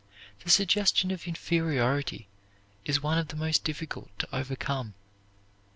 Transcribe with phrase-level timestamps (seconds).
[0.43, 2.27] The suggestion of inferiority
[2.85, 4.95] is one of the most difficult to overcome.